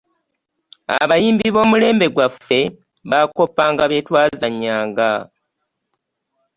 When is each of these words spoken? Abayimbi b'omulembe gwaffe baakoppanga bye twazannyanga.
Abayimbi 1.01 1.47
b'omulembe 1.53 2.05
gwaffe 2.15 2.59
baakoppanga 3.09 3.83
bye 3.91 4.01
twazannyanga. 4.07 5.11